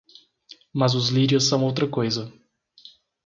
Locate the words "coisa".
1.87-2.33